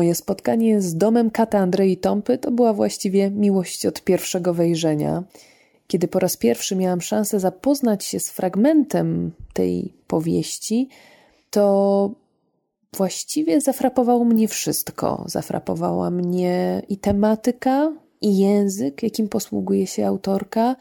Moje 0.00 0.14
spotkanie 0.14 0.80
z 0.80 0.96
domem 0.96 1.30
kata 1.30 1.58
Andrei 1.58 1.96
Tąpy 1.96 2.38
to 2.38 2.50
była 2.50 2.72
właściwie 2.72 3.30
miłość 3.30 3.86
od 3.86 4.02
pierwszego 4.02 4.54
wejrzenia. 4.54 5.22
Kiedy 5.86 6.08
po 6.08 6.18
raz 6.18 6.36
pierwszy 6.36 6.76
miałam 6.76 7.00
szansę 7.00 7.40
zapoznać 7.40 8.04
się 8.04 8.20
z 8.20 8.30
fragmentem 8.30 9.32
tej 9.52 9.92
powieści, 10.06 10.88
to 11.50 12.10
właściwie 12.96 13.60
zafrapowało 13.60 14.24
mnie 14.24 14.48
wszystko. 14.48 15.24
Zafrapowała 15.26 16.10
mnie 16.10 16.82
i 16.88 16.96
tematyka, 16.96 17.92
i 18.20 18.38
język, 18.38 19.02
jakim 19.02 19.28
posługuje 19.28 19.86
się 19.86 20.06
autorka, 20.06 20.76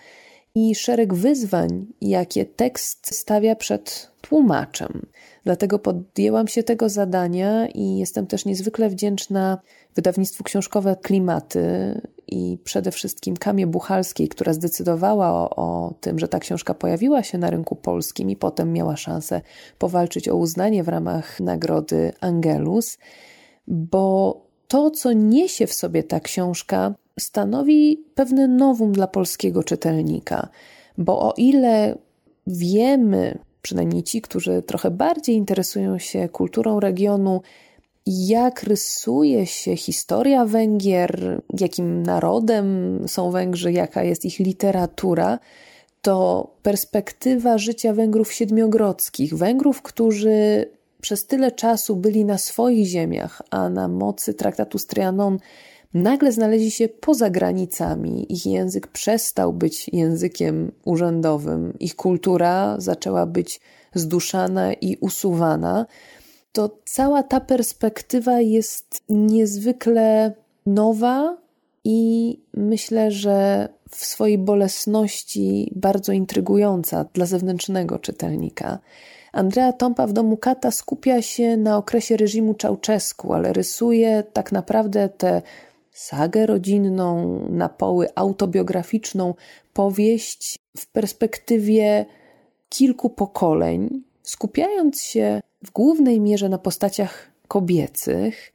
i 0.55 0.75
szereg 0.75 1.13
wyzwań, 1.13 1.85
jakie 2.01 2.45
tekst 2.45 3.15
stawia 3.15 3.55
przed 3.55 4.08
tłumaczem. 4.29 5.05
Dlatego 5.43 5.79
podjęłam 5.79 6.47
się 6.47 6.63
tego 6.63 6.89
zadania 6.89 7.67
i 7.67 7.97
jestem 7.97 8.27
też 8.27 8.45
niezwykle 8.45 8.89
wdzięczna 8.89 9.57
wydawnictwu 9.95 10.43
książkowe 10.43 10.95
Klimaty 11.01 11.61
i 12.27 12.57
przede 12.63 12.91
wszystkim 12.91 13.37
Kamie 13.37 13.67
Buchalskiej, 13.67 14.27
która 14.27 14.53
zdecydowała 14.53 15.31
o, 15.31 15.55
o, 15.55 15.93
tym, 16.01 16.19
że 16.19 16.27
ta 16.27 16.39
książka 16.39 16.73
pojawiła 16.73 17.23
się 17.23 17.37
na 17.37 17.49
rynku 17.49 17.75
polskim 17.75 18.29
i 18.29 18.35
potem 18.35 18.73
miała 18.73 18.97
szansę 18.97 19.41
powalczyć 19.77 20.29
o 20.29 20.35
uznanie 20.35 20.83
w 20.83 20.87
ramach 20.87 21.39
nagrody 21.39 22.11
Angelus, 22.21 22.97
bo 23.67 24.41
to, 24.67 24.91
co 24.91 25.13
niesie 25.13 25.67
w 25.67 25.73
sobie 25.73 26.03
ta 26.03 26.19
książka, 26.19 26.93
stanowi 27.19 28.03
pewne 28.15 28.47
nowum 28.47 28.91
dla 28.91 29.07
polskiego 29.07 29.63
czytelnika. 29.63 30.49
Bo 30.97 31.19
o 31.19 31.33
ile 31.37 31.97
wiemy, 32.47 33.39
przynajmniej 33.61 34.03
ci, 34.03 34.21
którzy 34.21 34.61
trochę 34.61 34.91
bardziej 34.91 35.35
interesują 35.35 35.99
się 35.99 36.29
kulturą 36.29 36.79
regionu, 36.79 37.41
jak 38.05 38.63
rysuje 38.63 39.45
się 39.45 39.75
historia 39.75 40.45
Węgier, 40.45 41.41
jakim 41.59 42.03
narodem 42.03 42.99
są 43.07 43.31
Węgrzy, 43.31 43.71
jaka 43.71 44.03
jest 44.03 44.25
ich 44.25 44.39
literatura, 44.39 45.39
to 46.01 46.47
perspektywa 46.63 47.57
życia 47.57 47.93
Węgrów 47.93 48.33
siedmiogrodzkich, 48.33 49.35
Węgrów, 49.37 49.81
którzy 49.81 50.65
przez 51.01 51.25
tyle 51.25 51.51
czasu 51.51 51.95
byli 51.95 52.25
na 52.25 52.37
swoich 52.37 52.85
ziemiach, 52.85 53.41
a 53.49 53.69
na 53.69 53.87
mocy 53.87 54.33
traktatu 54.33 54.77
z 54.77 54.85
Trianon 54.85 55.39
nagle 55.93 56.31
znaleźli 56.31 56.71
się 56.71 56.87
poza 56.87 57.29
granicami. 57.29 58.33
Ich 58.33 58.45
język 58.45 58.87
przestał 58.87 59.53
być 59.53 59.89
językiem 59.93 60.71
urzędowym, 60.85 61.73
ich 61.79 61.95
kultura 61.95 62.75
zaczęła 62.79 63.25
być 63.25 63.61
zduszana 63.93 64.73
i 64.73 64.97
usuwana. 65.01 65.85
To 66.51 66.77
cała 66.85 67.23
ta 67.23 67.39
perspektywa 67.39 68.41
jest 68.41 69.03
niezwykle 69.09 70.33
nowa 70.65 71.37
i 71.83 72.39
myślę, 72.53 73.11
że 73.11 73.69
w 73.89 74.05
swojej 74.05 74.37
bolesności 74.37 75.71
bardzo 75.75 76.11
intrygująca 76.11 77.05
dla 77.13 77.25
zewnętrznego 77.25 77.99
czytelnika. 77.99 78.79
Andrea 79.31 79.73
Tompa 79.73 80.07
w 80.07 80.13
domu 80.13 80.37
Kata 80.37 80.71
skupia 80.71 81.21
się 81.21 81.57
na 81.57 81.77
okresie 81.77 82.17
reżimu 82.17 82.53
Czałczesku, 82.53 83.33
ale 83.33 83.53
rysuje 83.53 84.23
tak 84.33 84.51
naprawdę 84.51 85.09
tę 85.09 85.41
sagę 85.99 86.45
rodzinną, 86.45 87.39
na 87.49 87.69
poły 87.69 88.07
autobiograficzną 88.15 89.33
powieść 89.73 90.59
w 90.77 90.91
perspektywie 90.91 92.05
kilku 92.69 93.09
pokoleń, 93.09 94.03
skupiając 94.23 95.01
się 95.01 95.41
w 95.63 95.71
głównej 95.71 96.19
mierze 96.19 96.49
na 96.49 96.57
postaciach 96.57 97.31
kobiecych 97.47 98.53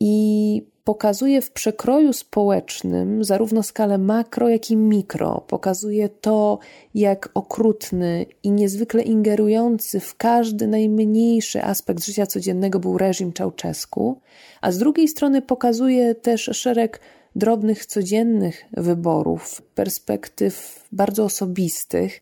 i 0.00 0.66
pokazuje 0.84 1.42
w 1.42 1.50
przekroju 1.50 2.12
społecznym 2.12 3.24
zarówno 3.24 3.62
skalę 3.62 3.98
makro, 3.98 4.48
jak 4.48 4.70
i 4.70 4.76
mikro. 4.76 5.44
Pokazuje 5.48 6.08
to, 6.08 6.58
jak 6.94 7.28
okrutny 7.34 8.26
i 8.42 8.50
niezwykle 8.50 9.02
ingerujący 9.02 10.00
w 10.00 10.16
każdy 10.16 10.66
najmniejszy 10.66 11.64
aspekt 11.64 12.04
życia 12.04 12.26
codziennego 12.26 12.80
był 12.80 12.98
reżim 12.98 13.32
Czałczesku, 13.32 14.20
a 14.60 14.72
z 14.72 14.78
drugiej 14.78 15.08
strony 15.08 15.42
pokazuje 15.42 16.14
też 16.14 16.50
szereg 16.52 17.00
drobnych, 17.36 17.86
codziennych 17.86 18.64
wyborów, 18.72 19.62
perspektyw 19.74 20.84
bardzo 20.92 21.24
osobistych. 21.24 22.20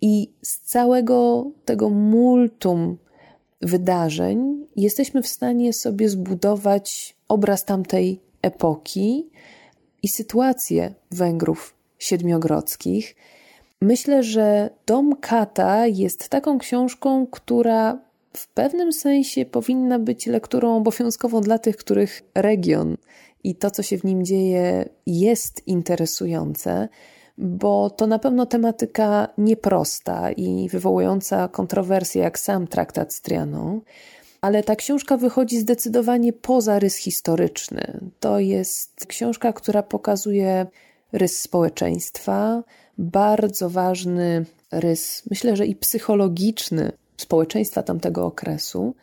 I 0.00 0.32
z 0.42 0.60
całego 0.60 1.50
tego 1.64 1.90
multum 1.90 2.96
wydarzeń 3.60 4.63
jesteśmy 4.76 5.22
w 5.22 5.28
stanie 5.28 5.72
sobie 5.72 6.08
zbudować 6.08 7.16
obraz 7.28 7.64
tamtej 7.64 8.20
epoki 8.42 9.30
i 10.02 10.08
sytuację 10.08 10.94
Węgrów 11.10 11.74
siedmiogrodzkich. 11.98 13.16
Myślę, 13.80 14.22
że 14.22 14.70
Dom 14.86 15.16
Kata 15.16 15.86
jest 15.86 16.28
taką 16.28 16.58
książką, 16.58 17.26
która 17.26 17.98
w 18.36 18.48
pewnym 18.48 18.92
sensie 18.92 19.44
powinna 19.44 19.98
być 19.98 20.26
lekturą 20.26 20.76
obowiązkową 20.76 21.40
dla 21.40 21.58
tych, 21.58 21.76
których 21.76 22.22
region 22.34 22.96
i 23.44 23.54
to, 23.54 23.70
co 23.70 23.82
się 23.82 23.98
w 23.98 24.04
nim 24.04 24.24
dzieje, 24.24 24.88
jest 25.06 25.66
interesujące 25.66 26.88
bo 27.38 27.90
to 27.90 28.06
na 28.06 28.18
pewno 28.18 28.46
tematyka 28.46 29.28
nieprosta 29.38 30.32
i 30.32 30.68
wywołująca 30.68 31.48
kontrowersje, 31.48 32.22
jak 32.22 32.38
sam 32.38 32.66
traktat 32.66 33.14
z 33.14 33.20
Trianą. 33.20 33.80
Ale 34.44 34.62
ta 34.62 34.76
książka 34.76 35.16
wychodzi 35.16 35.58
zdecydowanie 35.58 36.32
poza 36.32 36.78
rys 36.78 36.96
historyczny. 36.96 38.00
To 38.20 38.38
jest 38.38 39.06
książka, 39.06 39.52
która 39.52 39.82
pokazuje 39.82 40.66
rys 41.12 41.40
społeczeństwa, 41.40 42.62
bardzo 42.98 43.70
ważny 43.70 44.44
rys, 44.72 45.22
myślę, 45.30 45.56
że 45.56 45.66
i 45.66 45.76
psychologiczny 45.76 46.92
społeczeństwa 47.16 47.82
tamtego 47.82 48.26
okresu. 48.26 48.94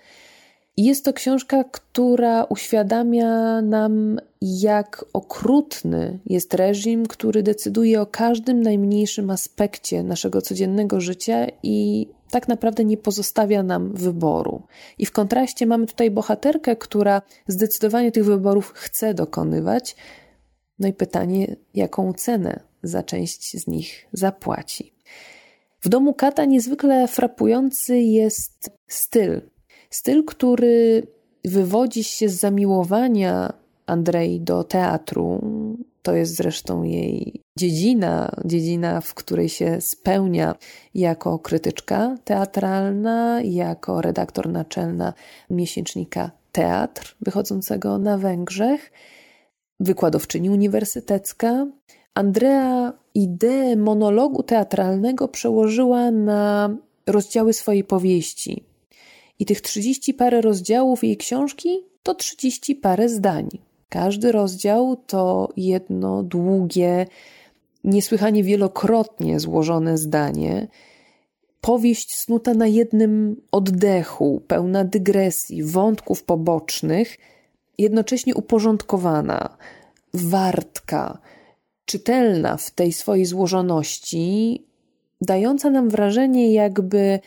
Jest 0.78 1.06
to 1.06 1.13
książka, 1.13 1.63
która 1.63 2.44
uświadamia 2.44 3.62
nam, 3.62 4.19
jak 4.41 5.06
okrutny 5.13 6.19
jest 6.25 6.53
reżim, 6.53 7.06
który 7.06 7.44
decyduje 7.44 8.01
o 8.01 8.06
każdym 8.06 8.62
najmniejszym 8.62 9.30
aspekcie 9.30 10.03
naszego 10.03 10.41
codziennego 10.41 11.01
życia 11.01 11.47
i 11.63 12.07
tak 12.31 12.47
naprawdę 12.47 12.86
nie 12.86 12.97
pozostawia 12.97 13.64
nam 13.64 13.94
wyboru. 13.94 14.62
I 14.97 15.06
w 15.06 15.12
kontraście 15.12 15.66
mamy 15.66 15.86
tutaj 15.86 16.12
bohaterkę, 16.12 16.75
która 16.75 17.22
zdecydowanie 17.47 18.12
tych 18.12 18.25
wyborów 18.25 18.74
chce 18.75 19.14
dokonywać. 19.14 19.96
No 20.80 20.88
i 20.88 20.94
pytanie, 20.94 21.56
jaką 21.74 22.14
cenę 22.14 22.59
za 22.84 23.03
część 23.03 23.58
z 23.59 23.68
nich 23.68 24.08
zapłaci. 24.14 24.94
W 25.81 25.90
domu 25.90 26.14
Kata 26.14 26.46
niezwykle 26.46 27.08
frapujący 27.08 28.00
jest 28.00 28.69
styl 28.88 29.42
Styl, 29.92 30.25
który 30.25 31.08
wywodzi 31.46 32.04
się 32.04 32.30
z 32.30 32.39
zamiłowania 32.39 33.54
Andrei 33.86 34.42
do 34.42 34.63
teatru. 34.63 35.42
To 36.01 36.16
jest 36.16 36.36
zresztą 36.36 36.84
jej 36.84 37.40
dziedzina, 37.57 38.31
dziedzina, 38.45 39.01
w 39.01 39.13
której 39.13 39.50
się 39.50 39.81
spełnia 39.81 40.56
jako 40.95 41.39
krytyczka 41.39 42.18
teatralna, 42.24 43.42
jako 43.42 44.01
redaktor 44.01 44.50
naczelna 44.50 45.13
miesięcznika 45.50 46.31
Teatr, 46.51 47.15
wychodzącego 47.21 47.98
na 47.98 48.18
Węgrzech, 48.18 48.92
wykładowczyni 49.80 50.50
uniwersytecka. 50.50 51.68
Andrea 52.13 52.94
ideę 53.15 53.75
monologu 53.75 54.44
teatralnego 54.44 55.27
przełożyła 55.27 56.12
na 56.12 56.77
rozdziały 57.07 57.53
swojej 57.53 57.83
powieści. 57.83 58.65
I 59.39 59.45
tych 59.45 59.62
trzydzieści 59.62 60.13
parę 60.13 60.42
rozdziałów 60.42 61.03
jej 61.03 61.18
książki 61.18 61.69
to 62.03 62.15
trzydzieści 62.15 62.75
parę 62.75 63.09
zdań. 63.09 63.50
Każdy 63.89 64.31
rozdział 64.31 64.95
to 64.95 65.50
jedno 65.57 66.24
długie, 66.24 67.06
niesłychanie 67.83 68.44
wielokrotnie 68.44 69.39
złożone 69.39 69.98
zdanie. 69.98 70.68
powieść 71.62 72.16
snuta 72.16 72.54
na 72.54 72.68
jednym 72.68 73.42
oddechu, 73.51 74.42
pełna 74.48 74.83
dygresji, 74.83 75.63
wątków 75.63 76.24
pobocznych, 76.24 77.18
jednocześnie 77.78 78.36
uporządkowana, 78.36 79.57
wartka, 80.13 81.18
czytelna 81.86 82.57
w 82.57 82.72
tej 82.72 82.94
swojej 82.94 83.25
złożoności, 83.25 84.63
dająca 85.22 85.69
nam 85.69 85.89
wrażenie, 85.89 86.54
jakby 86.54 87.19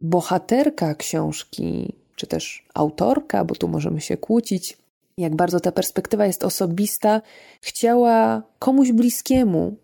bohaterka 0.00 0.94
książki, 0.94 1.94
czy 2.16 2.26
też 2.26 2.66
autorka, 2.74 3.44
bo 3.44 3.54
tu 3.54 3.68
możemy 3.68 4.00
się 4.00 4.16
kłócić, 4.16 4.78
jak 5.18 5.36
bardzo 5.36 5.60
ta 5.60 5.72
perspektywa 5.72 6.26
jest 6.26 6.44
osobista, 6.44 7.22
chciała 7.60 8.42
komuś 8.58 8.92
bliskiemu, 8.92 9.76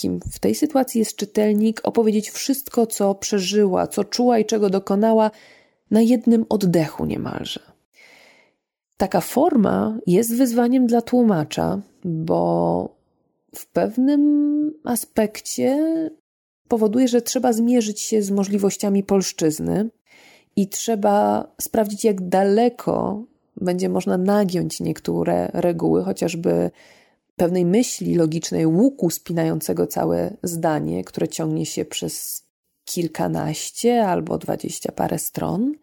kim 0.00 0.20
w 0.32 0.38
tej 0.38 0.54
sytuacji 0.54 0.98
jest 0.98 1.16
czytelnik, 1.16 1.80
opowiedzieć 1.84 2.30
wszystko, 2.30 2.86
co 2.86 3.14
przeżyła, 3.14 3.86
co 3.86 4.04
czuła 4.04 4.38
i 4.38 4.44
czego 4.44 4.70
dokonała, 4.70 5.30
na 5.90 6.00
jednym 6.00 6.46
oddechu 6.48 7.04
niemalże. 7.04 7.60
Taka 8.96 9.20
forma 9.20 9.98
jest 10.06 10.36
wyzwaniem 10.36 10.86
dla 10.86 11.02
tłumacza, 11.02 11.80
bo 12.04 12.94
w 13.54 13.66
pewnym 13.66 14.72
aspekcie 14.84 16.00
powoduje, 16.68 17.08
że 17.08 17.22
trzeba 17.22 17.52
zmierzyć 17.52 18.00
się 18.00 18.22
z 18.22 18.30
możliwościami 18.30 19.02
polszczyzny 19.02 19.90
i 20.56 20.68
trzeba 20.68 21.46
sprawdzić, 21.60 22.04
jak 22.04 22.28
daleko 22.28 23.24
będzie 23.56 23.88
można 23.88 24.18
nagiąć 24.18 24.80
niektóre 24.80 25.50
reguły, 25.52 26.04
chociażby 26.04 26.70
pewnej 27.40 27.64
myśli 27.64 28.14
logicznej, 28.14 28.66
łuku 28.66 29.10
spinającego 29.10 29.86
całe 29.86 30.36
zdanie, 30.42 31.04
które 31.04 31.28
ciągnie 31.28 31.66
się 31.66 31.84
przez 31.84 32.44
kilkanaście 32.84 34.06
albo 34.06 34.38
dwadzieścia 34.38 34.92
parę 34.92 35.18
stron. 35.18 35.74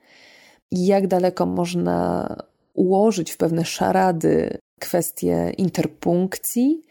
I 0.71 0.85
jak 0.85 1.07
daleko 1.07 1.45
można 1.45 2.27
ułożyć 2.73 3.31
w 3.31 3.37
pewne 3.37 3.65
szarady 3.65 4.57
kwestie 4.79 5.53
interpunkcji 5.57 6.81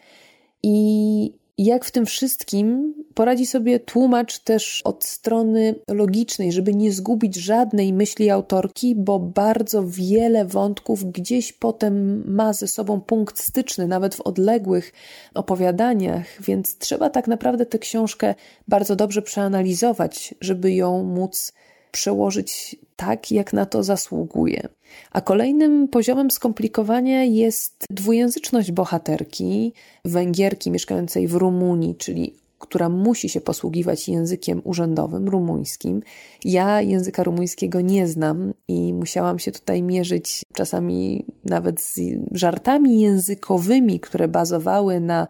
i 0.62 1.32
jak 1.58 1.84
w 1.84 1.90
tym 1.90 2.06
wszystkim 2.06 2.94
poradzi 3.14 3.46
sobie 3.46 3.80
tłumacz 3.80 4.38
też 4.38 4.82
od 4.82 5.04
strony 5.04 5.74
logicznej, 5.90 6.52
żeby 6.52 6.74
nie 6.74 6.92
zgubić 6.92 7.36
żadnej 7.36 7.92
myśli 7.92 8.30
autorki, 8.30 8.94
bo 8.94 9.18
bardzo 9.18 9.84
wiele 9.86 10.44
wątków 10.44 11.12
gdzieś 11.12 11.52
potem 11.52 12.24
ma 12.34 12.52
ze 12.52 12.68
sobą 12.68 13.00
punkt 13.00 13.38
styczny, 13.38 13.86
nawet 13.86 14.14
w 14.14 14.20
odległych 14.20 14.92
opowiadaniach, 15.34 16.42
więc 16.42 16.78
trzeba 16.78 17.10
tak 17.10 17.28
naprawdę 17.28 17.66
tę 17.66 17.78
książkę 17.78 18.34
bardzo 18.68 18.96
dobrze 18.96 19.22
przeanalizować, 19.22 20.34
żeby 20.40 20.72
ją 20.74 21.04
móc 21.04 21.52
przełożyć 21.96 22.76
tak, 22.96 23.30
jak 23.32 23.52
na 23.52 23.66
to 23.66 23.82
zasługuje. 23.82 24.68
A 25.10 25.20
kolejnym 25.20 25.88
poziomem 25.88 26.30
skomplikowania 26.30 27.24
jest 27.24 27.84
dwujęzyczność 27.90 28.72
bohaterki, 28.72 29.72
Węgierki 30.04 30.70
mieszkającej 30.70 31.28
w 31.28 31.34
Rumunii, 31.34 31.94
czyli 31.94 32.34
która 32.58 32.88
musi 32.88 33.28
się 33.28 33.40
posługiwać 33.40 34.08
językiem 34.08 34.60
urzędowym 34.64 35.28
rumuńskim. 35.28 36.02
Ja 36.44 36.80
języka 36.80 37.22
rumuńskiego 37.22 37.80
nie 37.80 38.08
znam 38.08 38.54
i 38.68 38.94
musiałam 38.94 39.38
się 39.38 39.52
tutaj 39.52 39.82
mierzyć 39.82 40.42
czasami 40.52 41.26
nawet 41.44 41.80
z 41.80 42.00
żartami 42.32 43.00
językowymi, 43.00 44.00
które 44.00 44.28
bazowały 44.28 45.00
na 45.00 45.26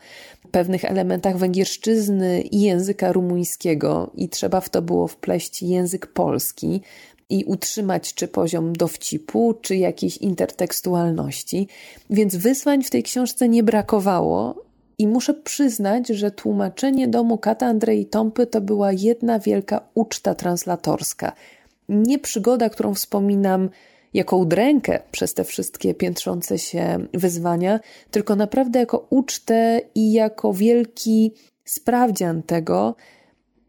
pewnych 0.51 0.85
elementach 0.85 1.39
węgierszczyzny 1.39 2.41
i 2.41 2.61
języka 2.61 3.13
rumuńskiego, 3.13 4.11
i 4.15 4.29
trzeba 4.29 4.61
w 4.61 4.69
to 4.69 4.83
było 4.83 5.09
wpleść 5.09 5.63
język 5.63 6.07
polski 6.07 6.81
i 7.31 7.45
utrzymać 7.45 8.15
czy 8.15 8.29
poziom 8.29 8.73
dowcipu, 8.73 9.55
czy 9.63 9.77
jakiejś 9.77 10.17
intertekstualności. 10.17 11.69
Więc 12.11 12.37
wyzwań 12.37 12.83
w 12.83 12.91
tej 12.91 13.03
książce 13.03 13.49
nie 13.49 13.63
brakowało, 13.63 14.66
i 14.99 15.07
muszę 15.07 15.35
przyznać, 15.35 16.09
że 16.09 16.31
tłumaczenie 16.31 17.09
domu 17.09 17.39
Kata 17.39 17.67
Andrei 17.67 18.07
Tąpy 18.07 18.47
to 18.47 18.61
była 18.61 18.93
jedna 18.93 19.39
wielka 19.39 19.89
uczta 19.95 20.35
translatorska. 20.35 21.33
Nie 21.89 22.19
przygoda, 22.19 22.69
którą 22.69 22.95
wspominam 22.95 23.71
jako 24.15 24.37
udrękę 24.37 25.01
przez 25.11 25.35
te 25.35 25.45
wszystkie 25.45 25.95
piętrzące 25.95 26.59
się 26.59 26.99
wyzwania, 27.15 27.81
tylko 28.11 28.37
naprawdę 28.37 28.79
jako 28.79 29.07
ucztę 29.11 29.81
i 29.95 30.13
jako 30.13 30.53
wielki 30.53 31.33
sprawdzian 31.65 32.43
tego, 32.43 32.95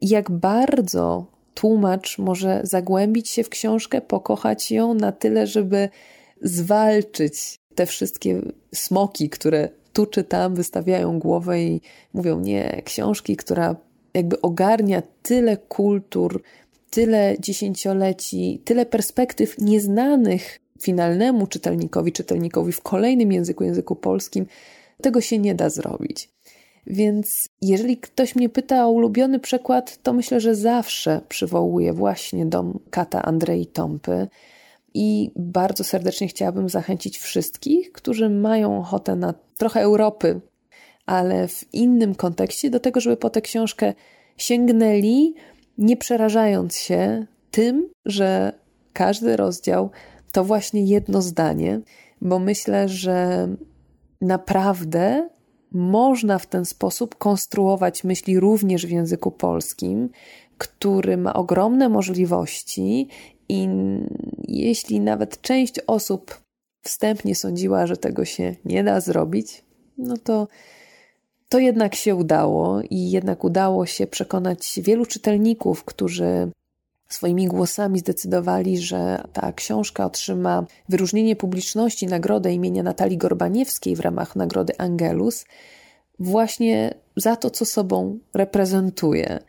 jak 0.01 0.31
bardzo 0.31 1.25
tłumacz 1.53 2.17
może 2.17 2.61
zagłębić 2.63 3.29
się 3.29 3.43
w 3.43 3.49
książkę, 3.49 4.01
pokochać 4.01 4.71
ją 4.71 4.93
na 4.93 5.11
tyle, 5.11 5.47
żeby 5.47 5.89
zwalczyć 6.41 7.59
te 7.75 7.85
wszystkie 7.85 8.41
smoki, 8.73 9.29
które 9.29 9.69
tu 9.97 10.05
czy 10.05 10.23
tam 10.23 10.55
wystawiają 10.55 11.19
głowę 11.19 11.61
i 11.61 11.81
mówią: 12.13 12.39
Nie, 12.39 12.81
książki, 12.85 13.35
która 13.35 13.75
jakby 14.13 14.41
ogarnia 14.41 15.01
tyle 15.21 15.57
kultur, 15.57 16.41
tyle 16.89 17.35
dziesięcioleci, 17.39 18.61
tyle 18.65 18.85
perspektyw 18.85 19.57
nieznanych 19.57 20.59
finalnemu 20.81 21.47
czytelnikowi, 21.47 22.11
czytelnikowi 22.11 22.71
w 22.71 22.81
kolejnym 22.81 23.31
języku, 23.31 23.63
języku 23.63 23.95
polskim, 23.95 24.45
tego 25.01 25.21
się 25.21 25.37
nie 25.37 25.55
da 25.55 25.69
zrobić. 25.69 26.29
Więc 26.87 27.49
jeżeli 27.61 27.97
ktoś 27.97 28.35
mnie 28.35 28.49
pyta 28.49 28.85
o 28.85 28.91
ulubiony 28.91 29.39
przekład, 29.39 30.03
to 30.03 30.13
myślę, 30.13 30.39
że 30.39 30.55
zawsze 30.55 31.21
przywołuję 31.29 31.93
właśnie 31.93 32.45
dom 32.45 32.79
Kata 32.89 33.21
Andrei 33.21 33.65
Tąpy. 33.65 34.27
I 34.99 35.31
bardzo 35.35 35.83
serdecznie 35.83 36.27
chciałabym 36.27 36.69
zachęcić 36.69 37.17
wszystkich, 37.17 37.91
którzy 37.91 38.29
mają 38.29 38.79
ochotę 38.79 39.15
na 39.15 39.33
trochę 39.57 39.81
Europy, 39.81 40.41
ale 41.05 41.47
w 41.47 41.73
innym 41.73 42.15
kontekście, 42.15 42.69
do 42.69 42.79
tego, 42.79 42.99
żeby 43.01 43.17
po 43.17 43.29
tę 43.29 43.41
książkę 43.41 43.93
sięgnęli, 44.37 45.33
nie 45.77 45.97
przerażając 45.97 46.77
się 46.77 47.25
tym, 47.51 47.89
że 48.05 48.53
każdy 48.93 49.37
rozdział 49.37 49.89
to 50.31 50.43
właśnie 50.43 50.83
jedno 50.83 51.21
zdanie, 51.21 51.81
bo 52.21 52.39
myślę, 52.39 52.89
że 52.89 53.47
naprawdę 54.21 55.29
można 55.71 56.39
w 56.39 56.47
ten 56.47 56.65
sposób 56.65 57.15
konstruować 57.15 58.03
myśli 58.03 58.39
również 58.39 58.85
w 58.85 58.91
języku 58.91 59.31
polskim, 59.31 60.09
który 60.57 61.17
ma 61.17 61.33
ogromne 61.33 61.89
możliwości 61.89 63.07
i 63.49 63.67
jeśli 64.47 64.99
nawet 64.99 65.41
część 65.41 65.79
osób 65.87 66.41
wstępnie 66.81 67.35
sądziła, 67.35 67.87
że 67.87 67.97
tego 67.97 68.25
się 68.25 68.55
nie 68.65 68.83
da 68.83 69.01
zrobić, 69.01 69.63
no 69.97 70.17
to 70.17 70.47
to 71.49 71.59
jednak 71.59 71.95
się 71.95 72.15
udało 72.15 72.81
i 72.89 73.11
jednak 73.11 73.43
udało 73.43 73.85
się 73.85 74.07
przekonać 74.07 74.79
wielu 74.83 75.05
czytelników, 75.05 75.83
którzy 75.83 76.51
swoimi 77.09 77.47
głosami 77.47 77.99
zdecydowali, 77.99 78.77
że 78.77 79.23
ta 79.33 79.53
książka 79.53 80.05
otrzyma 80.05 80.65
wyróżnienie 80.89 81.35
publiczności, 81.35 82.07
nagrodę 82.07 82.53
imienia 82.53 82.83
Natalii 82.83 83.17
Gorbaniewskiej 83.17 83.95
w 83.95 83.99
ramach 83.99 84.35
nagrody 84.35 84.73
Angelus, 84.77 85.45
właśnie 86.19 86.93
za 87.15 87.35
to, 87.35 87.49
co 87.49 87.65
sobą 87.65 88.19
reprezentuje, 88.33 89.39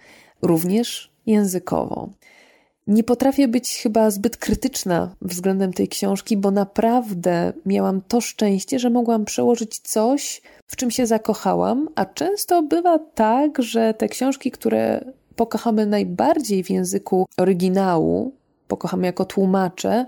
również 0.42 1.10
językowo. 1.26 2.08
Nie 2.88 3.04
potrafię 3.04 3.48
być 3.48 3.78
chyba 3.82 4.10
zbyt 4.10 4.36
krytyczna 4.36 5.14
względem 5.22 5.72
tej 5.72 5.88
książki, 5.88 6.36
bo 6.36 6.50
naprawdę 6.50 7.52
miałam 7.66 8.00
to 8.08 8.20
szczęście, 8.20 8.78
że 8.78 8.90
mogłam 8.90 9.24
przełożyć 9.24 9.78
coś, 9.78 10.42
w 10.66 10.76
czym 10.76 10.90
się 10.90 11.06
zakochałam, 11.06 11.88
a 11.94 12.06
często 12.06 12.62
bywa 12.62 12.98
tak, 12.98 13.62
że 13.62 13.94
te 13.94 14.08
książki, 14.08 14.50
które 14.50 15.04
pokochamy 15.36 15.86
najbardziej 15.86 16.64
w 16.64 16.70
języku 16.70 17.26
oryginału, 17.36 18.32
pokochamy 18.68 19.06
jako 19.06 19.24
tłumacze, 19.24 20.06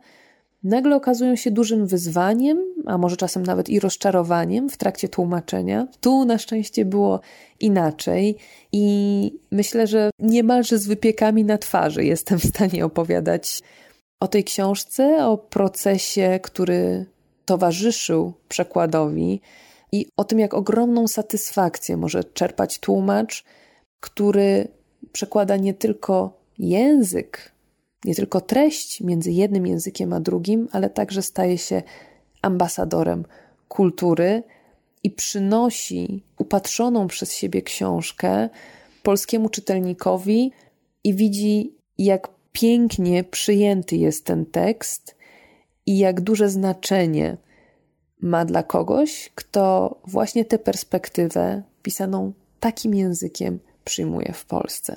nagle 0.62 0.96
okazują 0.96 1.36
się 1.36 1.50
dużym 1.50 1.86
wyzwaniem, 1.86 2.58
a 2.86 2.98
może 2.98 3.16
czasem 3.16 3.42
nawet 3.42 3.68
i 3.68 3.80
rozczarowaniem 3.80 4.70
w 4.70 4.76
trakcie 4.76 5.08
tłumaczenia. 5.08 5.86
Tu 6.00 6.24
na 6.24 6.38
szczęście 6.38 6.84
było 6.84 7.20
inaczej 7.60 8.36
i 8.72 9.38
myślę, 9.50 9.86
że 9.86 10.10
niemalże 10.18 10.78
z 10.78 10.86
wypiekami 10.86 11.44
na 11.44 11.58
twarzy 11.58 12.04
jestem 12.04 12.38
w 12.38 12.44
stanie 12.44 12.84
opowiadać 12.84 13.60
o 14.20 14.28
tej 14.28 14.44
książce, 14.44 15.26
o 15.26 15.38
procesie, 15.38 16.40
który 16.42 17.06
towarzyszył 17.44 18.32
przekładowi 18.48 19.40
i 19.92 20.06
o 20.16 20.24
tym, 20.24 20.38
jak 20.38 20.54
ogromną 20.54 21.08
satysfakcję 21.08 21.96
może 21.96 22.24
czerpać 22.24 22.78
tłumacz, 22.78 23.44
który 24.00 24.68
przekłada 25.12 25.56
nie 25.56 25.74
tylko 25.74 26.40
język 26.58 27.52
nie 28.04 28.14
tylko 28.14 28.40
treść 28.40 29.00
między 29.00 29.32
jednym 29.32 29.66
językiem 29.66 30.12
a 30.12 30.20
drugim, 30.20 30.68
ale 30.72 30.90
także 30.90 31.22
staje 31.22 31.58
się 31.58 31.82
ambasadorem 32.42 33.24
kultury 33.68 34.42
i 35.02 35.10
przynosi 35.10 36.22
upatrzoną 36.38 37.06
przez 37.06 37.34
siebie 37.34 37.62
książkę 37.62 38.48
polskiemu 39.02 39.48
czytelnikowi 39.48 40.52
i 41.04 41.14
widzi 41.14 41.74
jak 41.98 42.28
pięknie 42.52 43.24
przyjęty 43.24 43.96
jest 43.96 44.24
ten 44.24 44.46
tekst 44.46 45.16
i 45.86 45.98
jak 45.98 46.20
duże 46.20 46.48
znaczenie 46.48 47.36
ma 48.22 48.44
dla 48.44 48.62
kogoś, 48.62 49.30
kto 49.34 49.96
właśnie 50.04 50.44
tę 50.44 50.58
perspektywę 50.58 51.62
pisaną 51.82 52.32
takim 52.60 52.94
językiem 52.94 53.58
przyjmuje 53.84 54.32
w 54.32 54.44
Polsce. 54.44 54.96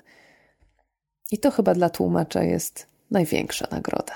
I 1.31 1.37
to 1.37 1.51
chyba 1.51 1.73
dla 1.73 1.89
tłumacza 1.89 2.43
jest 2.43 2.92
największa 3.13 3.67
nagroda. 3.71 4.13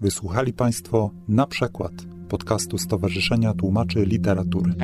Wysłuchali 0.00 0.52
Państwo 0.52 1.10
na 1.28 1.46
przykład 1.46 1.92
podcastu 2.28 2.78
Stowarzyszenia 2.78 3.54
Tłumaczy 3.54 4.04
Literatury. 4.04 4.74